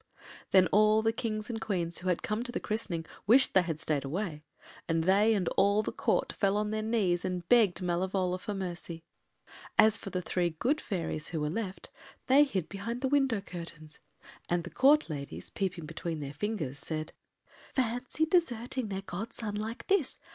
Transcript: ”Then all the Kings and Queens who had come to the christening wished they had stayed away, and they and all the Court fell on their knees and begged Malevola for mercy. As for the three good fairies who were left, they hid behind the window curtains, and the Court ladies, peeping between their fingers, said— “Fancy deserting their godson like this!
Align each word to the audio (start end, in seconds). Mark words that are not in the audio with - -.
”Then 0.49 0.65
all 0.71 1.03
the 1.03 1.13
Kings 1.13 1.47
and 1.47 1.61
Queens 1.61 1.99
who 1.99 2.09
had 2.09 2.23
come 2.23 2.41
to 2.41 2.51
the 2.51 2.59
christening 2.59 3.05
wished 3.27 3.53
they 3.53 3.61
had 3.61 3.79
stayed 3.79 4.03
away, 4.03 4.41
and 4.87 5.03
they 5.03 5.35
and 5.35 5.47
all 5.49 5.83
the 5.83 5.91
Court 5.91 6.33
fell 6.33 6.57
on 6.57 6.71
their 6.71 6.81
knees 6.81 7.23
and 7.23 7.47
begged 7.49 7.83
Malevola 7.83 8.39
for 8.39 8.55
mercy. 8.55 9.03
As 9.77 9.97
for 9.99 10.09
the 10.09 10.19
three 10.23 10.49
good 10.57 10.81
fairies 10.81 11.27
who 11.27 11.41
were 11.41 11.51
left, 11.51 11.91
they 12.25 12.43
hid 12.45 12.67
behind 12.67 13.01
the 13.01 13.09
window 13.09 13.41
curtains, 13.41 13.99
and 14.49 14.63
the 14.63 14.71
Court 14.71 15.07
ladies, 15.07 15.51
peeping 15.51 15.85
between 15.85 16.19
their 16.19 16.33
fingers, 16.33 16.79
said— 16.79 17.13
“Fancy 17.75 18.25
deserting 18.25 18.87
their 18.87 19.03
godson 19.03 19.53
like 19.53 19.85
this! 19.85 20.17